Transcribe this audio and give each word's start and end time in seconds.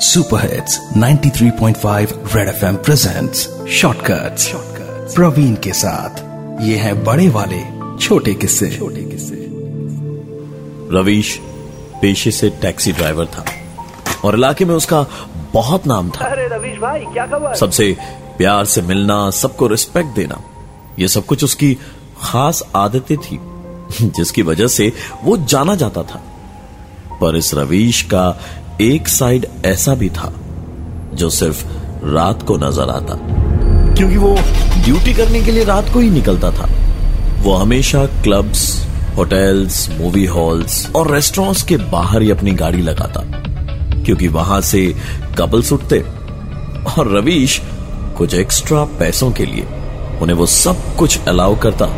Super 0.00 0.40
hits 0.52 0.78
93.5 0.96 2.12
red 2.36 2.48
FM 2.48 2.76
presents 2.76 3.48
shortcuts 3.70 4.52
Praveen 5.14 5.54
के 5.54 5.72
साथ। 5.72 6.62
ये 6.62 6.76
है 6.76 6.92
बड़े 7.04 7.28
वाले 7.28 7.60
छोटे 7.98 8.34
किस्से। 8.34 8.68
छोटे 8.78 9.02
किस्से। 9.02 9.46
रवीश 10.96 11.38
पेशे 12.02 12.30
से 12.30 12.50
टैक्सी 12.50 12.92
ड्राइवर 12.92 13.26
था 13.26 13.44
और 14.24 14.34
इलाके 14.34 14.64
में 14.64 14.74
उसका 14.74 15.06
बहुत 15.52 15.86
नाम 15.86 16.10
था। 16.10 16.24
अरे 16.24 16.46
रवीश 16.48 16.78
भाई 16.78 17.00
क्या 17.00 17.26
खबर? 17.26 17.54
सबसे 17.54 17.96
प्यार 18.38 18.64
से 18.64 18.82
मिलना 18.82 19.30
सबको 19.30 19.66
रिस्पेक्ट 19.66 20.14
देना 20.16 20.42
ये 20.98 21.08
सब 21.08 21.26
कुछ 21.26 21.44
उसकी 21.44 21.76
खास 22.22 22.62
आदतें 22.76 23.16
थी 23.18 23.40
जिसकी 24.10 24.42
वजह 24.42 24.66
से 24.66 24.92
वो 25.24 25.36
जाना 25.36 25.74
जाता 25.74 26.02
था। 26.02 26.22
पर 27.20 27.36
इस 27.36 27.54
रवीश 27.54 28.02
का 28.02 28.40
एक 28.80 29.08
साइड 29.08 29.46
ऐसा 29.66 29.94
भी 29.94 30.08
था, 30.08 30.32
जो 31.14 31.28
सिर्फ़ 31.30 31.64
रात 32.06 32.42
को 32.42 32.56
नज़र 32.56 32.90
आता। 32.90 33.14
क्योंकि 33.94 34.16
वो 34.16 34.34
ड्यूटी 34.84 35.14
करने 35.14 35.40
के 35.42 35.52
लिए 35.52 35.64
रात 35.64 35.92
को 35.92 36.00
ही 36.00 36.10
निकलता 36.10 36.50
था। 36.50 36.68
वो 37.42 37.54
हमेशा 37.54 38.04
क्लब्स, 38.22 38.62
होटल्स, 39.16 39.88
मूवी 39.90 40.24
हॉल्स 40.26 40.90
और 40.96 41.10
रेस्टोरेंट्स 41.12 41.62
के 41.62 41.76
बाहर 41.76 42.22
ही 42.22 42.30
अपनी 42.30 42.52
गाड़ी 42.52 42.82
लगाता, 42.82 43.22
क्योंकि 44.04 44.28
वहाँ 44.28 44.60
से 44.60 44.86
कपल्स 45.38 45.72
उठते 45.72 46.00
और 46.90 47.12
रवीश 47.16 47.60
कुछ 48.18 48.34
एक्स्ट्रा 48.34 48.84
पैसों 48.98 49.32
के 49.32 49.46
लिए 49.46 49.66
उन्हें 50.22 50.36
वो 50.36 50.46
सब 50.46 50.96
कुछ 50.98 51.28
अलाउ 51.28 51.58
करता, 51.58 51.92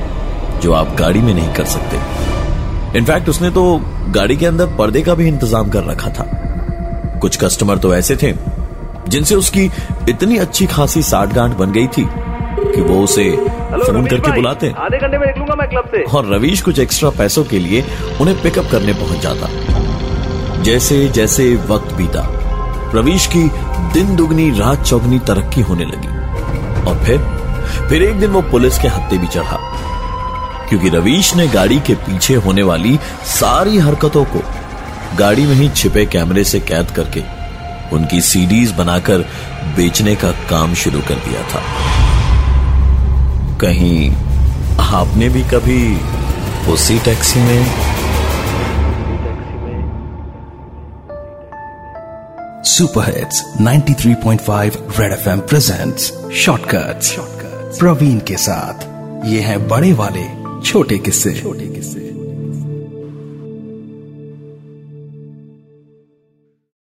जो 0.62 0.72
आप 0.72 0.96
गाड़ी 0.98 1.20
में 1.20 1.34
नहीं 1.34 1.52
कर 1.54 1.64
सकते। 1.66 2.98
इनफैक्ट 2.98 3.28
उसने 3.28 3.50
तो 3.50 3.80
गाड़ी 4.10 4.36
के 4.36 4.46
अंदर 4.46 4.76
पर्दे 4.76 5.02
का 5.02 5.14
भी 5.14 5.28
इंतज़ाम 5.28 5.68
कर 5.68 5.84
रखा 5.84 6.10
था। 6.10 6.36
कुछ 7.20 7.36
कस्टमर 7.36 7.78
तो 7.78 7.94
ऐसे 7.94 8.16
थे 8.16 8.32
जिनसे 9.08 9.34
उसकी 9.34 9.64
इतनी 10.08 10.36
अच्छी 10.38 10.66
खासी 10.66 11.02
साठ 11.02 11.32
गांठ 11.34 11.56
बन 11.56 11.72
गई 11.72 11.86
थी 11.88 12.06
कि 12.66 12.80
वो 12.80 13.02
उसे 13.04 13.30
फ़ोन 13.30 14.06
करके 14.06 14.30
बुलाते 14.32 14.72
आधे 14.78 14.98
घंटे 14.98 15.18
में 15.18 15.26
निकलूँगा 15.26 15.54
मैं 15.54 15.68
क्लब 15.68 15.90
से। 15.90 16.02
और 16.08 16.26
रवीश 16.26 16.62
कुछ 16.62 16.78
एक्स्ट्रा 16.78 17.10
पैसों 17.10 17.44
के 17.44 17.58
लिए 17.58 17.84
उन्हें 18.20 18.40
पिकअप 18.42 18.70
करने 18.72 18.92
पहुँच 18.92 19.20
जाता। 19.20 20.62
जैसे 20.62 21.08
जैसे 21.08 21.54
वक्त 21.68 21.92
बीता 21.94 22.26
रवीश 22.94 23.26
की 23.26 23.42
दिन 23.92 24.14
दुगनी 24.16 24.50
रात 24.58 24.82
चौगनी 24.82 25.18
तरक्की 25.18 25.60
होने 25.60 25.84
लगी। 25.84 26.18
और 26.90 27.04
फिर 27.04 27.18
फिर 27.88 28.02
एक 28.02 28.18
दिन 28.20 28.30
वो 28.30 28.42
पुलिस 28.50 28.78
के 28.78 28.88
हत्थे 28.88 29.18
भी 29.18 29.26
चढ़ा। 29.26 29.58
क्योंकि 30.68 30.88
रवीश 30.88 31.34
ने 31.36 31.46
गाड़ी 31.48 31.78
के 31.80 31.94
पीछे 32.00 32.34
होने 32.38 32.62
वाली 32.62 32.98
सारी 33.30 33.78
हरकतों 33.78 34.24
को 34.24 34.42
गाड़ी 35.18 35.46
में 35.46 35.54
ही 35.54 35.68
छिपे 35.68 36.06
कैमरे 36.06 36.44
से 36.44 36.60
कैद 36.60 36.90
करके 36.90 37.22
उनकी 37.96 38.20
सीडीज 38.20 38.72
बनाकर 38.72 39.18
बेचने 39.76 40.14
का 40.16 40.30
काम 40.30 40.74
शुरू 40.74 41.00
कर 41.00 41.14
दिया 41.14 41.42
था। 41.42 41.62
कहीं 43.58 44.10
आपने 44.80 45.28
भी 45.28 45.42
कभी 45.42 46.00
उसी 46.72 46.98
टैक्सी 46.98 47.40
में 47.40 47.66
super 52.64 53.16
hits 53.16 53.44
93.5 53.60 54.76
red 55.00 55.12
FM 55.12 55.40
presents 55.40 56.12
shortcuts. 56.34 57.16
Praveen 57.78 58.18
के 58.18 58.36
साथ 58.36 58.86
ये 59.26 59.40
है 59.40 59.68
बड़े 59.68 59.92
वाले 59.92 60.24
छोटे 60.62 60.98
किस्से। 60.98 61.34
छोटे 61.34 61.66
किस्से। 61.66 62.09